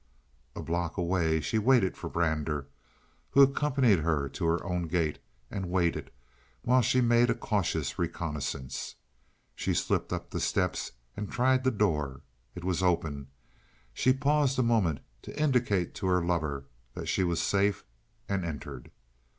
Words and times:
A 0.55 0.63
block 0.63 0.97
away 0.97 1.41
she 1.41 1.59
waited 1.59 1.95
for 1.95 2.09
Brander, 2.09 2.65
who 3.29 3.43
accompanied 3.43 3.99
her 3.99 4.27
to 4.29 4.45
her 4.47 4.63
own 4.65 4.87
gate, 4.87 5.19
and 5.51 5.69
waited 5.69 6.09
while 6.63 6.81
she 6.81 7.01
made 7.01 7.29
a 7.29 7.35
cautious 7.35 7.99
reconnaissance. 7.99 8.95
She 9.55 9.75
slipped 9.75 10.11
up 10.11 10.31
the 10.31 10.39
steps 10.39 10.93
and 11.15 11.31
tried 11.31 11.63
the 11.63 11.69
door. 11.69 12.21
It 12.55 12.63
was 12.63 12.81
open. 12.81 13.27
She 13.93 14.11
paused 14.11 14.57
a 14.57 14.63
moment 14.63 15.01
to 15.21 15.39
indicate 15.39 15.93
to 15.93 16.07
her 16.07 16.25
lover 16.25 16.65
that 16.95 17.05
she 17.05 17.23
was 17.23 17.39
safe, 17.39 17.85
and 18.27 18.43
entered. 18.43 18.89